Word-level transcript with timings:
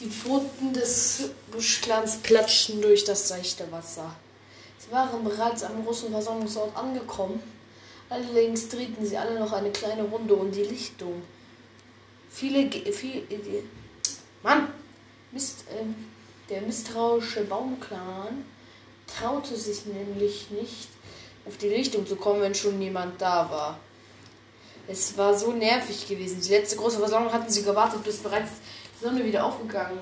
Die 0.00 0.08
Pfoten 0.08 0.72
des 0.72 1.30
Buschclans 1.50 2.18
platschten 2.18 2.80
durch 2.80 3.04
das 3.04 3.28
seichte 3.28 3.70
Wasser. 3.70 4.14
Sie 4.78 4.90
waren 4.90 5.22
bereits 5.22 5.62
am 5.62 5.84
großen 5.84 6.10
Versammlungsort 6.10 6.76
angekommen. 6.76 7.42
Allerdings 8.08 8.68
drehten 8.68 9.06
sie 9.06 9.16
alle 9.16 9.38
noch 9.38 9.52
eine 9.52 9.70
kleine 9.70 10.02
Runde 10.04 10.34
um 10.34 10.50
die 10.50 10.64
Lichtung. 10.64 11.22
Viele, 12.30 12.70
viele 12.92 13.22
Mann, 14.42 14.68
Mist, 15.30 15.64
äh, 15.70 15.84
der 16.50 16.62
misstrauische 16.62 17.44
Baumclan 17.44 18.44
traute 19.06 19.56
sich 19.56 19.86
nämlich 19.86 20.50
nicht, 20.50 20.88
auf 21.46 21.56
die 21.58 21.68
Lichtung 21.68 22.06
zu 22.06 22.16
kommen, 22.16 22.40
wenn 22.40 22.54
schon 22.54 22.80
jemand 22.80 23.20
da 23.20 23.50
war. 23.50 23.78
Es 24.88 25.16
war 25.16 25.36
so 25.38 25.52
nervig 25.52 26.08
gewesen. 26.08 26.40
Die 26.40 26.50
letzte 26.50 26.76
große 26.76 26.98
Versammlung 26.98 27.32
hatten 27.32 27.50
sie 27.50 27.62
gewartet, 27.62 28.02
bis 28.04 28.18
bereits 28.18 28.50
Sonne 29.02 29.24
wieder 29.24 29.44
aufgegangen, 29.44 29.98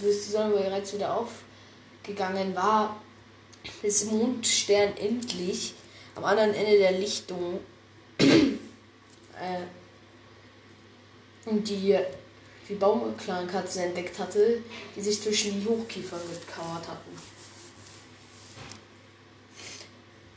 bis 0.00 0.26
die 0.26 0.32
Sonne 0.32 0.54
bereits 0.54 0.92
wieder 0.94 1.16
aufgegangen 1.16 2.54
war, 2.54 3.00
bis 3.80 4.04
Mondstern 4.06 4.96
endlich 4.96 5.74
am 6.14 6.24
anderen 6.24 6.52
Ende 6.52 6.78
der 6.78 6.92
Lichtung 6.92 7.60
äh, 8.18 9.66
die 11.46 11.98
die 12.68 12.74
Baumklankatze 12.74 13.82
entdeckt 13.82 14.18
hatte, 14.18 14.62
die 14.94 15.00
sich 15.00 15.20
zwischen 15.20 15.60
die 15.60 15.66
Hochkiefern 15.68 16.20
gekauert 16.28 16.86
hatten. 16.88 17.18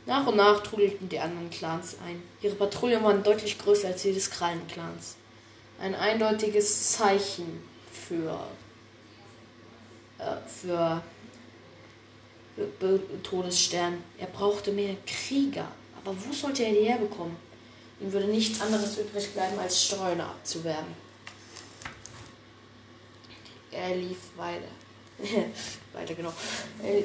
Nach 0.06 0.26
und 0.26 0.36
nach 0.36 0.62
trudelten 0.62 1.08
die 1.08 1.18
anderen 1.18 1.50
Clans 1.50 1.96
ein. 2.04 2.22
Ihre 2.42 2.54
Patrouillen 2.54 3.02
waren 3.02 3.22
deutlich 3.22 3.58
größer 3.58 3.88
als 3.88 4.02
die 4.02 4.12
des 4.12 4.30
Krallenclans. 4.30 5.16
Ein 5.80 5.94
eindeutiges 5.94 6.92
Zeichen 6.92 7.62
für, 7.92 8.38
äh, 10.18 10.36
für 10.48 11.02
Todesstern. 13.22 14.02
Er 14.18 14.28
brauchte 14.28 14.72
mehr 14.72 14.96
Krieger. 15.06 15.68
Aber 16.02 16.16
wo 16.16 16.32
sollte 16.32 16.64
er 16.64 16.72
die 16.72 16.88
herbekommen? 16.88 17.36
Ihm 18.00 18.12
würde 18.12 18.26
nichts 18.26 18.60
anderes 18.60 18.98
übrig 18.98 19.32
bleiben, 19.32 19.58
als 19.58 19.84
Streuner 19.84 20.26
abzuwerben. 20.26 20.94
Er 23.70 23.96
lief 23.96 24.18
weiter. 24.36 24.68
weiter, 25.92 26.14
genau. 26.14 26.32
Er 26.82 27.02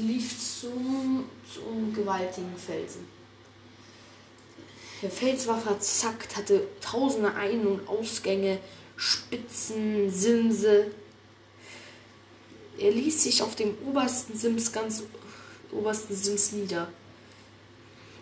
lief 0.00 0.60
zum, 0.60 1.28
zum 1.52 1.92
gewaltigen 1.94 2.56
Felsen. 2.56 3.15
Der 5.02 5.10
Fels 5.10 5.46
war 5.46 5.60
verzackt, 5.60 6.36
hatte 6.36 6.66
tausende 6.80 7.34
Ein- 7.34 7.66
und 7.66 7.88
Ausgänge, 7.88 8.58
Spitzen, 8.96 10.10
Simse. 10.10 10.90
Er 12.78 12.90
ließ 12.90 13.24
sich 13.24 13.42
auf 13.42 13.54
dem 13.56 13.76
obersten 13.86 14.36
Sims 14.36 14.72
ganz 14.72 15.02
obersten 15.70 16.14
Sims 16.14 16.52
nieder. 16.52 16.88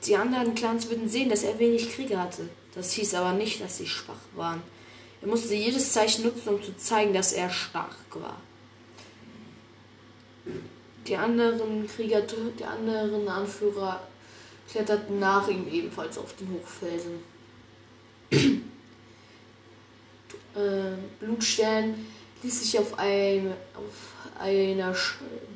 Die 0.05 0.17
anderen 0.17 0.55
Clans 0.55 0.89
würden 0.89 1.09
sehen, 1.09 1.29
dass 1.29 1.45
er 1.45 1.59
wenig 1.59 1.91
Krieger 1.91 2.21
hatte. 2.21 2.49
Das 2.75 2.93
hieß 2.93 3.15
aber 3.15 3.33
nicht, 3.33 3.61
dass 3.61 3.79
sie 3.79 3.87
schwach 3.87 4.21
waren. 4.35 4.63
Er 5.23 5.29
musste 5.29 5.55
jedes 5.55 5.93
Zeichen 5.93 6.25
nutzen, 6.25 6.49
um 6.51 6.63
zu 6.63 6.77
zeigen, 6.77 7.15
dass 7.15 7.33
er 7.33 7.49
stark 7.49 7.97
war. 8.13 8.41
Die 11.07 11.17
anderen 11.17 11.87
Krieger, 11.87 12.23
die 12.23 12.65
anderen 12.65 13.29
Anführer 13.29 14.01
kletterten 14.71 15.19
nach 15.19 15.49
ihm 15.49 15.67
ebenfalls 15.71 16.19
auf 16.19 16.35
den 16.37 16.49
Hochfelsen. 16.53 17.23
äh, 20.55 20.97
Blutstern 21.21 22.07
ließ 22.43 22.61
sich 22.61 22.79
auf, 22.79 22.99
ein, 22.99 23.53
auf 23.75 24.41
einer 24.41 24.95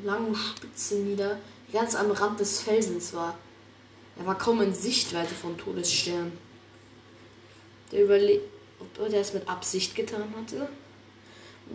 langen 0.04 0.34
Spitze 0.34 0.96
nieder, 0.96 1.38
die 1.68 1.72
ganz 1.72 1.94
am 1.94 2.10
Rand 2.10 2.40
des 2.40 2.60
Felsens 2.60 3.12
war. 3.12 3.36
Er 4.18 4.26
war 4.26 4.36
kaum 4.38 4.60
in 4.62 4.74
Sichtweite 4.74 5.34
von 5.34 5.56
Todesstern. 5.56 6.32
Der 7.92 8.04
überle 8.04 8.40
ob 8.80 9.12
er 9.12 9.20
es 9.20 9.34
mit 9.34 9.48
Absicht 9.48 9.94
getan 9.94 10.32
hatte. 10.36 10.68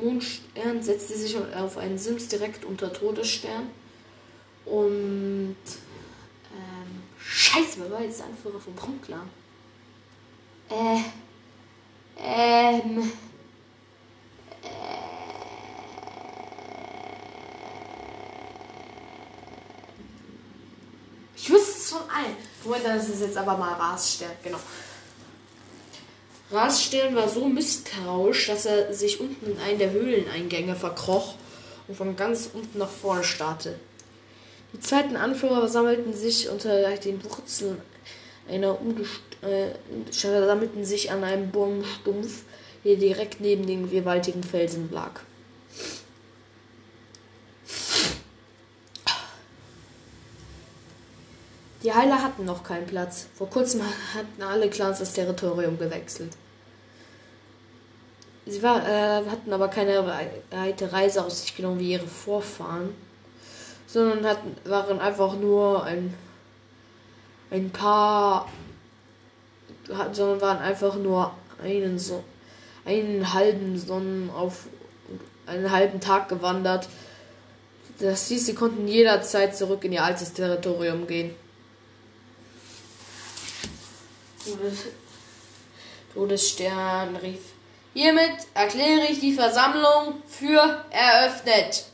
Mondstern 0.02 0.82
setzte 0.82 1.16
sich 1.16 1.38
auf 1.38 1.78
einen 1.78 1.98
Sims 1.98 2.28
direkt 2.28 2.66
unter 2.66 2.92
Todesstern. 2.92 3.70
Und 4.66 5.56
Scheiße, 7.26 7.80
wer 7.80 7.92
war 7.92 8.02
jetzt 8.02 8.20
der 8.20 8.28
Anführer 8.28 8.60
vom 8.60 8.76
Baumclan? 8.76 9.30
Äh, 10.70 11.00
ähm, 12.18 13.12
äh, 14.64 14.68
ich 21.36 21.50
wüsste 21.50 21.72
es 21.72 21.90
schon 21.90 22.10
ein. 22.10 22.36
Moment, 22.64 22.86
das 22.86 23.10
ist 23.10 23.22
jetzt 23.22 23.38
aber 23.38 23.58
mal 23.58 23.74
Rasstern, 23.74 24.32
genau. 24.44 24.60
Rasstern 26.52 27.16
war 27.16 27.28
so 27.28 27.48
misstrauisch, 27.48 28.48
dass 28.48 28.66
er 28.66 28.94
sich 28.94 29.20
unten 29.20 29.52
in 29.52 29.60
einen 29.60 29.80
der 29.80 29.92
Höhleneingänge 29.92 30.76
verkroch 30.76 31.36
und 31.88 31.98
von 31.98 32.16
ganz 32.16 32.50
unten 32.54 32.78
nach 32.78 32.90
vorne 32.90 33.24
starrte. 33.24 33.80
Die 34.74 34.80
zweiten 34.80 35.16
Anführer 35.16 35.68
sammelten 35.68 36.14
sich 36.14 36.50
unter 36.50 36.96
den 36.98 37.24
Wurzeln 37.24 37.78
einer 38.50 38.78
äh, 39.42 39.70
sammelten 40.22 40.86
sich 40.86 41.12
an 41.12 41.24
einem 41.24 41.52
Baumstumpf, 41.52 42.44
der 42.84 42.96
direkt 42.96 43.40
neben 43.40 43.66
den 43.66 43.90
gewaltigen 43.90 44.44
Felsen 44.44 44.90
lag. 44.92 45.22
Die 51.84 51.94
Heiler 51.94 52.24
hatten 52.24 52.46
noch 52.46 52.64
keinen 52.64 52.86
Platz. 52.86 53.28
Vor 53.36 53.50
kurzem 53.50 53.82
hatten 54.14 54.42
alle 54.42 54.70
Clans 54.70 55.00
das 55.00 55.14
Territorium 55.14 55.78
gewechselt. 55.78 56.32
Sie 58.46 58.64
war, 58.64 58.88
äh, 58.88 59.26
hatten 59.30 59.52
aber 59.52 59.68
keine 59.68 60.06
weite 60.52 60.92
Reise 60.92 61.24
auf 61.24 61.32
sich 61.32 61.56
genommen 61.56 61.80
wie 61.80 61.92
ihre 61.92 62.08
Vorfahren, 62.08 62.94
sondern 63.94 64.26
hatten, 64.26 64.56
waren 64.66 65.00
einfach 65.00 65.36
nur 65.36 65.84
ein, 65.84 66.16
ein 67.52 67.70
paar, 67.70 68.50
sondern 70.12 70.42
waren 70.42 70.58
einfach 70.58 70.96
nur 70.96 71.32
einen, 71.64 72.00
so, 72.00 72.24
einen 72.86 73.36
halben 73.36 73.78
Sonnen 73.78 74.32
auf 74.32 74.66
einen 75.46 75.70
halben 75.70 76.00
Tag 76.00 76.28
gewandert. 76.28 76.90
Das 78.00 78.28
hieß, 78.30 78.48
sie 78.48 78.56
konnten 78.56 78.88
jederzeit 78.88 79.56
zurück 79.56 79.84
in 79.84 79.94
ihr 79.94 80.04
altes 80.04 80.34
Territorium 80.34 81.06
gehen. 81.06 81.36
Todesstern 86.16 87.16
rief 87.18 87.42
Hiermit 87.94 88.48
erkläre 88.56 89.06
ich 89.12 89.20
die 89.20 89.34
Versammlung 89.34 90.24
für 90.28 90.84
eröffnet. 90.90 91.93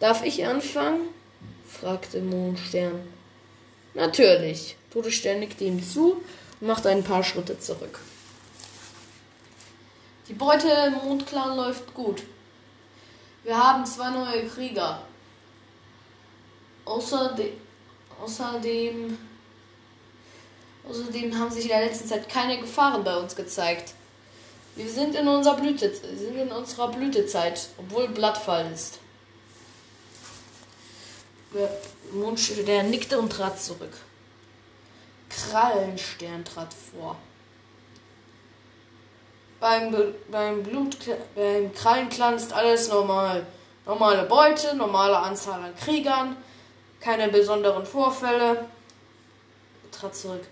Darf 0.00 0.24
ich 0.24 0.44
anfangen? 0.44 1.08
fragte 1.68 2.20
Mondstern. 2.20 3.06
Natürlich. 3.94 4.76
Todesstern 4.90 5.40
nickte 5.40 5.64
ihm 5.64 5.82
zu 5.82 6.22
und 6.60 6.66
machte 6.66 6.88
ein 6.88 7.04
paar 7.04 7.22
Schritte 7.22 7.58
zurück. 7.58 8.00
Die 10.28 10.34
Beute 10.34 10.68
im 10.68 10.94
Mondclan 11.08 11.56
läuft 11.56 11.94
gut. 11.94 12.22
Wir 13.44 13.56
haben 13.56 13.86
zwei 13.86 14.10
neue 14.10 14.46
Krieger. 14.46 15.02
Außerdem, 16.84 17.52
außerdem 18.20 19.18
Außerdem 20.88 21.36
haben 21.38 21.50
sich 21.50 21.64
in 21.64 21.70
der 21.70 21.84
letzten 21.84 22.08
Zeit 22.08 22.28
keine 22.28 22.58
Gefahren 22.58 23.02
bei 23.02 23.16
uns 23.16 23.34
gezeigt. 23.34 23.94
Wir 24.76 24.88
sind 24.88 25.14
in 25.14 25.26
unserer 25.26 25.56
Blüte, 25.56 25.92
sind 25.92 26.36
in 26.36 26.52
unserer 26.52 26.88
Blütezeit, 26.88 27.68
obwohl 27.78 28.08
Blattfall 28.08 28.70
ist. 28.72 28.98
Der 32.66 32.82
nickte 32.82 33.18
und 33.18 33.30
trat 33.30 33.60
zurück. 33.60 33.92
Krallenstern 35.30 36.44
trat 36.44 36.68
vor. 36.72 37.16
Beim, 39.58 39.94
beim 40.30 40.62
Blut, 40.62 40.96
beim 41.34 41.72
Krallenclan 41.72 42.34
ist 42.36 42.52
alles 42.52 42.88
normal. 42.88 43.46
Normale 43.86 44.24
Beute, 44.24 44.76
normale 44.76 45.16
Anzahl 45.16 45.62
an 45.62 45.76
Kriegern, 45.76 46.36
keine 47.00 47.28
besonderen 47.28 47.86
Vorfälle. 47.86 48.66
Trat 49.92 50.14
zurück. 50.14 50.44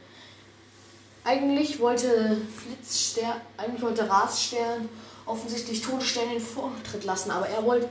Eigentlich 1.24 1.80
wollte 1.80 2.36
Flitzstern, 2.56 3.40
eigentlich 3.56 3.82
wollte 3.82 4.08
Rasstern 4.08 4.88
offensichtlich 5.26 5.82
Todesstern 5.82 6.28
den 6.30 6.40
Vortritt 6.40 7.04
lassen, 7.04 7.30
aber 7.30 7.48
er 7.48 7.64
wollte 7.64 7.88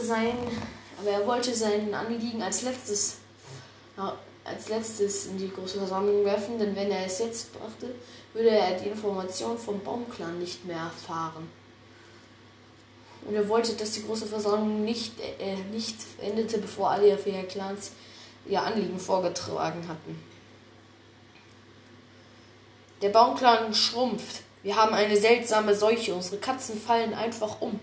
sein, 0.00 0.36
aber 1.00 1.10
er 1.10 1.26
wollte 1.26 1.54
sein 1.54 1.92
Anliegen 1.94 2.42
als 2.42 2.62
letztes, 2.62 3.18
als 4.44 4.68
letztes 4.68 5.26
in 5.26 5.38
die 5.38 5.50
große 5.50 5.78
Versammlung 5.78 6.24
werfen, 6.24 6.58
denn 6.58 6.74
wenn 6.74 6.90
er 6.90 7.06
es 7.06 7.18
jetzt 7.18 7.52
brachte, 7.52 7.94
würde 8.32 8.50
er 8.50 8.78
die 8.78 8.88
Information 8.88 9.56
vom 9.58 9.80
Baumclan 9.80 10.38
nicht 10.38 10.64
mehr 10.64 10.78
erfahren. 10.78 11.48
Und 13.26 13.34
er 13.34 13.48
wollte, 13.48 13.74
dass 13.74 13.92
die 13.92 14.04
große 14.04 14.26
Versammlung 14.26 14.84
nicht, 14.84 15.20
äh, 15.20 15.56
nicht 15.72 15.96
endete, 16.20 16.58
bevor 16.58 16.90
alle 16.90 17.18
vier 17.18 17.44
Clans 17.44 17.92
ihr 18.46 18.62
Anliegen 18.62 18.98
vorgetragen 18.98 19.86
hatten. 19.86 20.22
Der 23.02 23.10
Baumclan 23.10 23.74
schrumpft. 23.74 24.42
Wir 24.62 24.76
haben 24.76 24.94
eine 24.94 25.16
seltsame 25.16 25.74
Seuche. 25.74 26.14
Unsere 26.14 26.38
Katzen 26.38 26.80
fallen 26.80 27.14
einfach 27.14 27.60
um. 27.60 27.78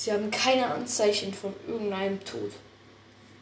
Sie 0.00 0.10
haben 0.10 0.30
keine 0.30 0.66
Anzeichen 0.66 1.34
von 1.34 1.54
irgendeinem 1.68 2.24
Tod. 2.24 2.52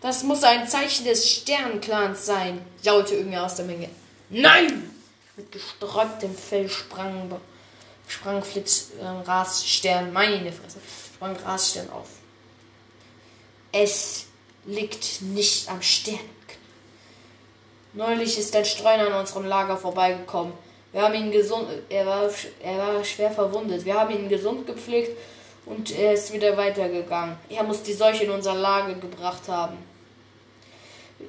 Das 0.01 0.25
muss 0.25 0.43
ein 0.43 0.67
Zeichen 0.67 1.05
des 1.05 1.31
Sternclans 1.31 2.27
sein, 2.27 2.61
jaulte 2.83 3.15
irgendwer 3.15 3.45
aus 3.45 3.55
der 3.55 3.65
Menge. 3.65 3.89
Nein! 4.29 4.91
Mit 5.37 5.53
gesträubtem 5.53 6.35
Fell 6.35 6.69
sprang, 6.69 7.31
sprang 8.09 8.43
Flitz 8.43 8.89
äh, 9.01 9.05
Rasstern, 9.07 10.13
meine 10.13 10.51
Fresse, 10.51 10.81
sprang 11.15 11.37
Rasstern 11.37 11.91
auf. 11.91 12.09
Es 13.71 14.27
liegt 14.67 15.23
nicht 15.23 15.71
am 15.71 15.81
Stern. 15.81 16.19
Neulich 17.93 18.37
ist 18.37 18.57
ein 18.57 18.65
Streuner 18.65 19.07
an 19.07 19.21
unserem 19.21 19.45
Lager 19.45 19.77
vorbeigekommen. 19.77 20.55
Wir 20.91 21.03
haben 21.03 21.15
ihn 21.15 21.31
gesund, 21.31 21.69
er 21.89 22.05
war, 22.05 22.29
er 22.61 22.79
war 22.79 23.05
schwer 23.05 23.31
verwundet. 23.31 23.85
Wir 23.85 23.95
haben 23.95 24.13
ihn 24.13 24.29
gesund 24.29 24.67
gepflegt 24.67 25.17
und 25.69 25.97
er 25.97 26.15
ist 26.15 26.33
wieder 26.33 26.57
weitergegangen. 26.57 27.37
Er 27.49 27.63
muss 27.63 27.83
die 27.83 27.93
Seuche 27.93 28.25
in 28.25 28.31
unser 28.31 28.55
Lager 28.55 28.95
gebracht 28.95 29.49
haben. 29.49 29.77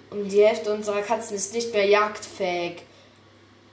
Und 0.10 0.30
die 0.30 0.46
Hälfte 0.46 0.74
unserer 0.74 1.02
Katzen 1.02 1.36
ist 1.36 1.54
nicht 1.54 1.74
mehr 1.74 1.86
jagdfähig. 1.86 2.84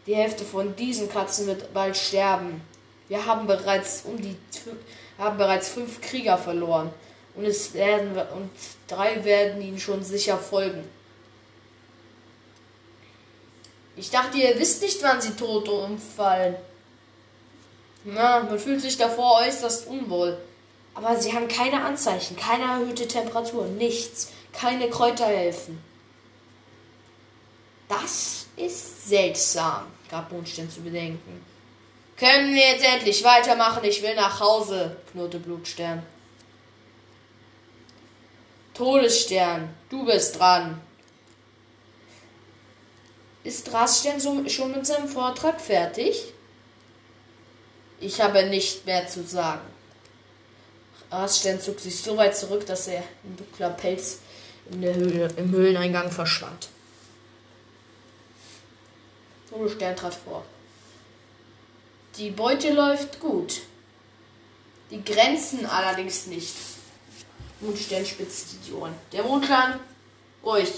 Die 0.06 0.16
Hälfte 0.16 0.44
von 0.44 0.74
diesen 0.76 1.08
Katzen 1.08 1.46
wird 1.46 1.72
bald 1.72 1.96
sterben. 1.96 2.62
Wir 3.08 3.26
haben 3.26 3.46
bereits 3.46 4.02
um 4.04 4.20
die 4.20 4.36
haben 5.18 5.38
bereits 5.38 5.68
fünf 5.68 6.00
Krieger 6.00 6.36
verloren 6.36 6.90
und 7.36 7.44
es 7.44 7.72
werden 7.72 8.12
und 8.34 8.50
drei 8.86 9.24
werden 9.24 9.62
ihnen 9.62 9.78
schon 9.78 10.02
sicher 10.02 10.36
folgen. 10.36 10.84
Ich 13.96 14.10
dachte, 14.10 14.36
ihr 14.36 14.58
wisst 14.58 14.82
nicht, 14.82 15.02
wann 15.02 15.22
sie 15.22 15.30
tot 15.30 15.68
umfallen. 15.68 16.56
Na, 18.04 18.40
man 18.40 18.58
fühlt 18.58 18.82
sich 18.82 18.98
davor 18.98 19.40
äußerst 19.40 19.86
unwohl. 19.86 20.36
Aber 20.96 21.20
sie 21.20 21.34
haben 21.34 21.46
keine 21.46 21.84
Anzeichen, 21.84 22.36
keine 22.36 22.64
erhöhte 22.64 23.06
Temperatur, 23.06 23.66
nichts, 23.66 24.32
keine 24.52 24.88
Kräuter 24.88 25.26
helfen. 25.26 25.78
Das 27.86 28.46
ist 28.56 29.06
seltsam, 29.06 29.88
gab 30.10 30.32
Mondstein 30.32 30.70
zu 30.70 30.80
bedenken. 30.80 31.44
Können 32.16 32.54
wir 32.54 32.66
jetzt 32.66 32.84
endlich 32.84 33.22
weitermachen? 33.22 33.84
Ich 33.84 34.02
will 34.02 34.14
nach 34.14 34.40
Hause, 34.40 34.96
knurrte 35.12 35.38
Blutstern. 35.38 36.02
Todesstern, 38.72 39.74
du 39.90 40.06
bist 40.06 40.38
dran. 40.38 40.80
Ist 43.44 43.70
Rasstern 43.70 44.18
schon 44.48 44.72
mit 44.72 44.86
seinem 44.86 45.08
Vortrag 45.08 45.60
fertig? 45.60 46.32
Ich 48.00 48.18
habe 48.22 48.46
nicht 48.46 48.86
mehr 48.86 49.06
zu 49.06 49.22
sagen. 49.24 49.76
Rasstern 51.10 51.60
zog 51.60 51.78
sich 51.78 52.00
so 52.00 52.16
weit 52.16 52.36
zurück, 52.36 52.66
dass 52.66 52.88
er 52.88 53.02
in 53.24 53.36
dunkler 53.36 53.70
Pelz 53.70 54.18
in 54.70 54.82
der 54.82 54.94
Höhle, 54.94 55.28
im 55.36 55.50
Höhleneingang 55.50 56.10
verschwand. 56.10 56.68
Todesstern 59.50 59.94
trat 59.94 60.14
vor. 60.14 60.44
Die 62.16 62.30
Beute 62.30 62.72
läuft 62.72 63.20
gut. 63.20 63.60
Die 64.90 65.04
Grenzen 65.04 65.66
allerdings 65.66 66.26
nicht. 66.26 66.54
Mondstern 67.60 68.04
spitzte 68.04 68.56
die 68.66 68.72
Ohren. 68.72 68.94
Der 69.12 69.22
Mondclan, 69.22 69.80
ruhig. 70.44 70.68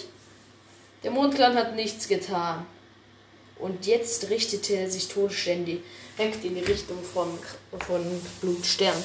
Der 1.03 1.11
Mondclan 1.11 1.57
hat 1.57 1.75
nichts 1.75 2.09
getan. 2.09 2.67
Und 3.59 3.87
jetzt 3.87 4.31
richtete 4.31 4.75
er 4.75 4.91
sich 4.91 5.09
todständig 5.09 5.81
direkt 6.17 6.45
in 6.45 6.55
die 6.55 6.61
Richtung 6.61 7.03
von, 7.03 7.39
von 7.87 8.05
Blutstern. 8.41 9.03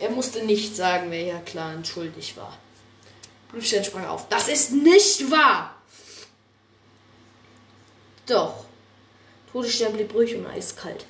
Er 0.00 0.10
musste 0.10 0.44
nicht 0.44 0.76
sagen, 0.76 1.10
welcher 1.10 1.40
Clan 1.40 1.84
schuldig 1.84 2.36
war. 2.36 2.56
Blutstern 3.50 3.84
sprang 3.84 4.06
auf. 4.06 4.28
Das 4.28 4.48
ist 4.48 4.72
nicht 4.72 5.30
wahr! 5.30 5.74
Doch. 8.26 8.64
Todesstern 9.52 9.92
blieb 9.92 10.12
ruhig 10.12 10.34
und 10.34 10.46
eiskalt. 10.46 11.06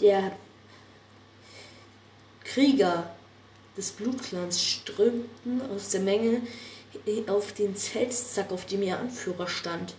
Der 0.00 0.32
Krieger 2.44 3.10
des 3.76 3.92
Blutclans 3.92 4.62
strömten 4.62 5.62
aus 5.74 5.88
der 5.90 6.00
Menge 6.00 6.42
auf 7.26 7.52
den 7.54 7.74
Zeltsack, 7.74 8.52
auf 8.52 8.66
dem 8.66 8.82
ihr 8.82 8.98
Anführer 8.98 9.48
stand. 9.48 9.94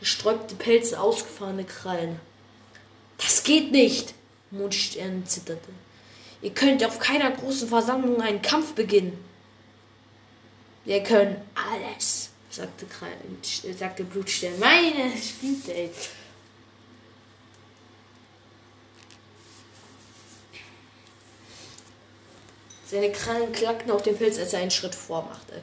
Gesträubte 0.00 0.56
Pelze, 0.56 0.98
ausgefahrene 1.00 1.64
Krallen. 1.64 2.18
Das 3.18 3.44
geht 3.44 3.70
nicht! 3.70 4.14
Mondstern 4.50 5.24
zitterte. 5.26 5.70
Ihr 6.42 6.52
könnt 6.52 6.84
auf 6.84 6.98
keiner 6.98 7.30
großen 7.30 7.68
Versammlung 7.68 8.20
einen 8.20 8.42
Kampf 8.42 8.74
beginnen. 8.74 9.16
Wir 10.84 11.02
können 11.04 11.40
alles, 11.54 12.30
sagte, 12.50 12.86
sagte 13.78 14.02
Blutstern. 14.02 14.58
Meine 14.58 15.16
Spiele, 15.16 15.72
ey. 15.72 15.90
Seine 22.86 23.12
Krallen 23.12 23.52
klackten 23.52 23.92
auf 23.92 24.02
dem 24.02 24.18
Pilz, 24.18 24.38
als 24.38 24.52
er 24.52 24.60
einen 24.60 24.70
Schritt 24.70 24.94
vormachte. 24.94 25.62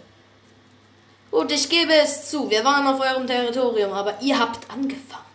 Gut, 1.30 1.52
ich 1.52 1.70
gebe 1.70 1.94
es 1.94 2.30
zu, 2.30 2.50
wir 2.50 2.64
waren 2.64 2.88
auf 2.88 3.00
eurem 3.02 3.28
Territorium, 3.28 3.94
aber 3.94 4.20
ihr 4.22 4.40
habt 4.40 4.68
angefangen. 4.72 5.26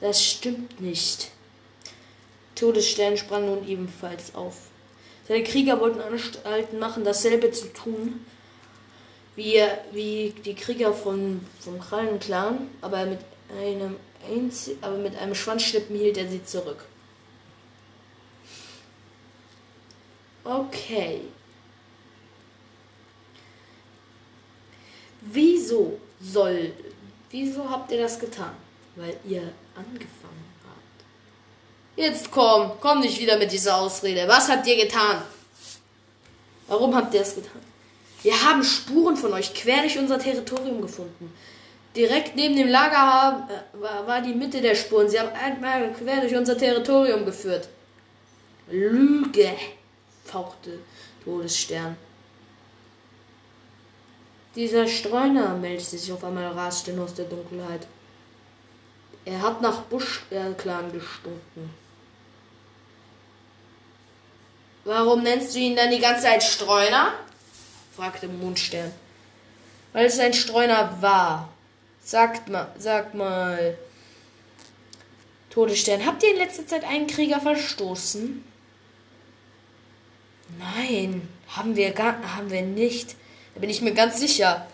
Das 0.00 0.24
stimmt 0.24 0.80
nicht. 0.80 1.33
Todesstern 2.54 3.16
sprang 3.16 3.46
nun 3.46 3.66
ebenfalls 3.66 4.34
auf. 4.34 4.56
Seine 5.26 5.42
Krieger 5.42 5.80
wollten 5.80 6.00
Anstalten 6.00 6.78
machen, 6.78 7.04
dasselbe 7.04 7.50
zu 7.50 7.72
tun, 7.72 8.24
wie, 9.36 9.60
wie 9.92 10.34
die 10.44 10.54
Krieger 10.54 10.92
von, 10.92 11.44
vom 11.60 11.80
Krallenclan, 11.80 12.68
aber 12.80 13.06
mit 13.06 13.20
einem 13.58 13.96
Einzel 14.30 14.76
aber 14.80 14.96
mit 14.96 15.16
einem 15.16 15.34
Schwanzschnippen 15.34 15.96
hielt 15.96 16.16
er 16.16 16.28
sie 16.28 16.44
zurück. 16.44 16.84
Okay. 20.44 21.22
Wieso 25.20 25.98
soll, 26.20 26.72
wieso 27.30 27.68
habt 27.68 27.90
ihr 27.92 27.98
das 27.98 28.18
getan? 28.18 28.54
Weil 28.96 29.16
ihr 29.24 29.52
angefangen 29.74 30.44
habt. 30.48 30.53
Jetzt 31.96 32.30
komm, 32.30 32.72
komm 32.80 33.00
nicht 33.00 33.20
wieder 33.20 33.38
mit 33.38 33.52
dieser 33.52 33.76
Ausrede. 33.76 34.26
Was 34.26 34.48
habt 34.48 34.66
ihr 34.66 34.76
getan? 34.76 35.22
Warum 36.66 36.94
habt 36.94 37.14
ihr 37.14 37.20
es 37.20 37.34
getan? 37.34 37.62
Wir 38.22 38.42
haben 38.42 38.64
Spuren 38.64 39.16
von 39.16 39.32
euch 39.32 39.54
quer 39.54 39.82
durch 39.82 39.98
unser 39.98 40.18
Territorium 40.18 40.80
gefunden. 40.80 41.32
Direkt 41.94 42.34
neben 42.34 42.56
dem 42.56 42.68
Lager 42.68 43.48
äh, 43.48 44.06
war 44.08 44.20
die 44.20 44.34
Mitte 44.34 44.60
der 44.60 44.74
Spuren. 44.74 45.08
Sie 45.08 45.20
haben 45.20 45.32
einmal 45.34 45.92
quer 45.92 46.22
durch 46.22 46.34
unser 46.34 46.58
Territorium 46.58 47.24
geführt. 47.24 47.68
Lüge, 48.68 49.52
fauchte 50.24 50.80
Todesstern. 51.22 51.96
Dieser 54.56 54.88
Streuner 54.88 55.54
meldete 55.56 55.98
sich 55.98 56.12
auf 56.12 56.24
einmal 56.24 56.46
rasend 56.46 56.98
aus 56.98 57.14
der 57.14 57.26
Dunkelheit. 57.26 57.86
Er 59.24 59.40
hat 59.42 59.60
nach 59.60 59.82
Buschclan 59.82 60.92
gestunken. 60.92 61.83
Warum 64.84 65.22
nennst 65.22 65.54
du 65.54 65.58
ihn 65.58 65.76
dann 65.76 65.90
die 65.90 65.98
ganze 66.00 66.24
Zeit 66.24 66.42
Streuner? 66.42 67.14
fragte 67.96 68.28
Mondstern. 68.28 68.92
Weil 69.92 70.06
es 70.06 70.18
ein 70.18 70.34
Streuner 70.34 70.98
war. 71.00 71.48
Sagt 72.02 72.48
mal, 72.48 72.68
sag 72.78 73.14
mal. 73.14 73.78
Todesstern, 75.50 76.04
habt 76.04 76.22
ihr 76.22 76.32
in 76.32 76.38
letzter 76.38 76.66
Zeit 76.66 76.84
einen 76.84 77.06
Krieger 77.06 77.40
verstoßen? 77.40 78.44
Nein, 80.58 81.28
haben 81.48 81.76
wir 81.76 81.92
gar, 81.92 82.16
haben 82.36 82.50
wir 82.50 82.62
nicht. 82.62 83.14
Da 83.54 83.60
bin 83.60 83.70
ich 83.70 83.80
mir 83.80 83.94
ganz 83.94 84.18
sicher. 84.18 84.66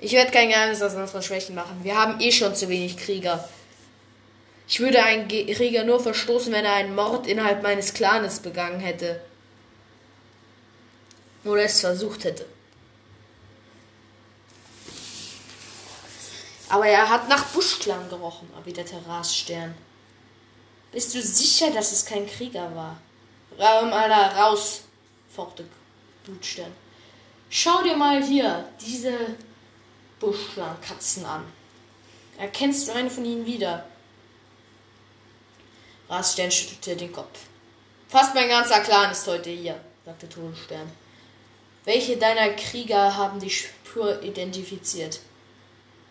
Ich 0.00 0.12
werde 0.12 0.30
kein 0.30 0.48
Geheimnis 0.48 0.82
aus 0.82 0.94
unseren 0.94 1.22
Schwächen 1.22 1.54
machen. 1.54 1.80
Wir 1.82 1.96
haben 1.96 2.20
eh 2.20 2.32
schon 2.32 2.54
zu 2.54 2.68
wenig 2.68 2.96
Krieger. 2.96 3.48
Ich 4.68 4.80
würde 4.80 5.02
einen 5.02 5.28
Krieger 5.28 5.84
nur 5.84 5.98
verstoßen, 5.98 6.52
wenn 6.52 6.66
er 6.66 6.74
einen 6.74 6.94
Mord 6.94 7.26
innerhalb 7.26 7.62
meines 7.62 7.94
Clanes 7.94 8.40
begangen 8.40 8.80
hätte. 8.80 9.18
Oder 11.42 11.62
es 11.62 11.80
versucht 11.80 12.24
hätte. 12.24 12.44
Aber 16.68 16.86
er 16.86 17.08
hat 17.08 17.30
nach 17.30 17.46
Buschklang 17.46 18.10
gerochen, 18.10 18.50
erwiderte 18.54 19.00
Rasstern. 19.06 19.74
Bist 20.92 21.14
du 21.14 21.22
sicher, 21.22 21.70
dass 21.70 21.92
es 21.92 22.04
kein 22.04 22.26
Krieger 22.26 22.70
war? 22.76 23.00
Raum, 23.58 23.90
Alter, 23.90 24.36
raus, 24.36 24.82
fauchte 25.34 25.66
Blutstern. 26.24 26.72
Schau 27.48 27.82
dir 27.82 27.96
mal 27.96 28.22
hier 28.22 28.68
diese 28.84 29.14
Buschklang-Katzen 30.20 31.24
an. 31.24 31.44
Erkennst 32.36 32.88
du 32.88 32.92
eine 32.92 33.08
von 33.08 33.24
ihnen 33.24 33.46
wieder? 33.46 33.86
Rasstern 36.08 36.50
schüttelte 36.50 36.96
den 36.96 37.12
Kopf. 37.12 37.38
Fast 38.08 38.34
mein 38.34 38.48
ganzer 38.48 38.80
Clan 38.80 39.12
ist 39.12 39.26
heute 39.26 39.50
hier, 39.50 39.78
sagte 40.04 40.28
Todesstern. 40.28 40.90
Welche 41.84 42.16
deiner 42.16 42.50
Krieger 42.50 43.16
haben 43.16 43.40
die 43.40 43.50
Spur 43.50 44.22
identifiziert? 44.22 45.20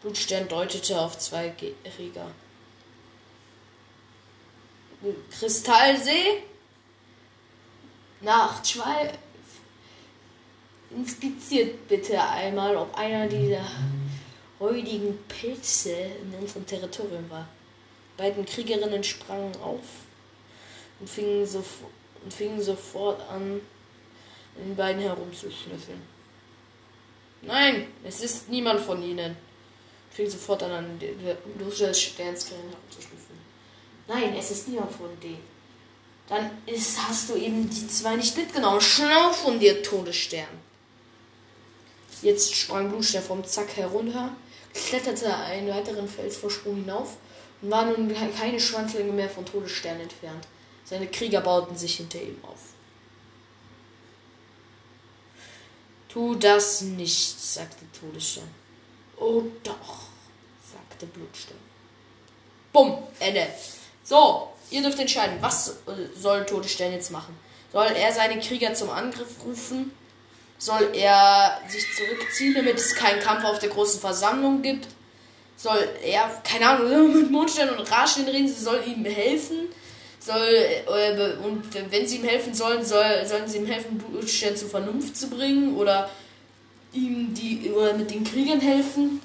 Blutstern 0.01 0.47
deutete 0.47 0.99
auf 0.99 1.17
zwei 1.17 1.49
Krieger. 1.49 2.31
Kristallsee? 5.31 6.43
Nachtschweif. 8.21 9.13
Inspiziert 10.89 11.87
bitte 11.87 12.21
einmal, 12.21 12.75
ob 12.77 12.95
einer 12.97 13.27
dieser 13.27 13.65
räudigen 14.59 15.17
Pilze 15.27 15.91
in 15.91 16.33
unserem 16.39 16.65
Territorium 16.65 17.29
war. 17.29 17.47
Beiden 18.17 18.45
Kriegerinnen 18.45 19.03
sprangen 19.03 19.55
auf 19.61 19.85
und 20.99 21.09
fingen, 21.09 21.45
sof 21.45 21.83
und 22.23 22.33
fingen 22.33 22.61
sofort 22.61 23.21
an, 23.29 23.61
in 24.57 24.69
den 24.69 24.75
beiden 24.75 25.01
herumzuschnüffeln. 25.01 26.01
Nein, 27.43 27.87
es 28.03 28.21
ist 28.21 28.49
niemand 28.49 28.79
von 28.81 29.01
ihnen. 29.03 29.37
Fing 30.09 30.27
sofort 30.27 30.63
an, 30.63 30.71
an 30.71 30.99
Lucius 31.59 32.01
Sternscreen 32.01 32.69
herumzuschnüffeln. 32.71 33.39
Nein, 34.07 34.35
es 34.35 34.49
ist 34.49 34.67
niemand 34.67 34.91
von 34.91 35.09
denen. 35.21 35.57
Dann 36.27 36.49
ist, 36.65 36.97
hast 37.07 37.29
du 37.29 37.35
eben 37.35 37.69
die 37.69 37.87
zwei 37.87 38.15
nicht 38.15 38.35
mitgenommen. 38.35 38.81
Schlau 38.81 39.31
von 39.31 39.59
dir, 39.59 39.81
Todesstern. 39.83 40.47
Jetzt 42.21 42.55
sprang 42.55 42.89
Blutstern 42.89 43.23
vom 43.23 43.45
Zack 43.45 43.77
herunter, 43.77 44.35
kletterte 44.73 45.33
einen 45.35 45.69
weiteren 45.69 46.07
Felsvorsprung 46.07 46.77
hinauf 46.77 47.17
war 47.61 47.85
nun 47.85 48.13
keine 48.37 48.59
Schwanzlänge 48.59 49.11
mehr 49.11 49.29
von 49.29 49.45
Todesstern 49.45 49.99
entfernt. 49.99 50.47
Seine 50.85 51.07
Krieger 51.07 51.41
bauten 51.41 51.75
sich 51.75 51.97
hinter 51.97 52.21
ihm 52.21 52.37
auf. 52.43 52.59
Tu 56.09 56.35
das 56.35 56.81
nicht, 56.81 57.39
sagte 57.39 57.85
Todesstern. 57.99 58.47
Oh 59.17 59.43
doch, 59.63 60.07
sagte 60.71 61.05
Blutstern. 61.07 61.57
Bumm, 62.71 62.97
Ende. 63.19 63.47
So, 64.03 64.53
ihr 64.69 64.81
dürft 64.81 64.99
entscheiden, 64.99 65.37
was 65.41 65.77
soll 66.15 66.45
Todesstern 66.45 66.93
jetzt 66.93 67.11
machen? 67.11 67.37
Soll 67.73 67.87
er 67.87 68.13
seine 68.13 68.39
Krieger 68.39 68.73
zum 68.73 68.89
Angriff 68.89 69.43
rufen? 69.43 69.91
Soll 70.57 70.89
er 70.93 71.61
sich 71.67 71.85
zurückziehen, 71.95 72.55
damit 72.55 72.77
es 72.77 72.95
keinen 72.95 73.19
Kampf 73.19 73.43
auf 73.43 73.59
der 73.59 73.69
großen 73.69 73.99
Versammlung 73.99 74.61
gibt? 74.61 74.87
Soll 75.57 75.89
er, 76.03 76.29
keine 76.43 76.69
Ahnung, 76.69 77.13
mit 77.13 77.31
Mondstein 77.31 77.69
und 77.69 77.91
Raschin 77.91 78.25
reden, 78.25 78.47
sie 78.47 78.63
soll 78.63 78.79
ihm 78.85 79.03
helfen? 79.03 79.69
Soll, 80.19 80.45
äh, 80.45 81.35
und 81.43 81.63
wenn 81.91 82.07
sie 82.07 82.17
ihm 82.17 82.25
helfen 82.25 82.53
sollen, 82.53 82.85
soll, 82.85 83.25
sollen 83.25 83.47
sie 83.47 83.57
ihm 83.57 83.65
helfen, 83.65 83.97
Blutstern 83.97 84.55
zur 84.55 84.69
Vernunft 84.69 85.17
zu 85.17 85.29
bringen? 85.29 85.75
Oder 85.75 86.09
ihm 86.93 87.33
die, 87.33 87.71
oder 87.71 87.93
mit 87.93 88.11
den 88.11 88.23
Kriegern 88.23 88.59
helfen? 88.59 89.19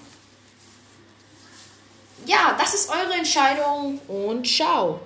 Ja, 2.25 2.57
das 2.59 2.75
ist 2.75 2.89
eure 2.89 3.15
Entscheidung 3.15 3.99
und 4.09 4.47
ciao. 4.47 5.01